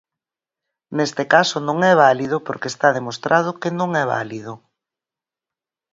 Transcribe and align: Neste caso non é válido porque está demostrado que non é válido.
Neste 0.97 1.23
caso 1.33 1.57
non 1.67 1.77
é 1.91 1.93
válido 2.03 2.37
porque 2.47 2.67
está 2.73 2.87
demostrado 2.97 3.57
que 3.61 3.69
non 3.79 3.89
é 4.03 4.05
válido. 4.15 4.53